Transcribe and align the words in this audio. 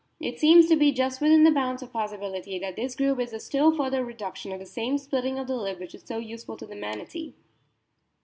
It 0.19 0.39
seems 0.39 0.67
to 0.67 0.75
be 0.75 0.91
just 0.91 1.21
within 1.21 1.43
the 1.43 1.51
bounds 1.51 1.83
of 1.83 1.93
possibility 1.93 2.57
that 2.57 2.75
this 2.75 2.95
groove 2.95 3.19
is 3.19 3.33
a 3.33 3.39
still 3.39 3.71
further 3.71 4.03
reduction 4.03 4.51
of 4.51 4.57
the 4.57 4.65
same 4.65 4.97
splitting 4.97 5.37
of 5.37 5.45
the 5.45 5.55
lip 5.55 5.79
which 5.79 5.93
is 5.93 6.01
so 6.01 6.17
useful 6.17 6.57
to 6.57 6.65
the 6.65 6.75
Manatee. 6.75 7.35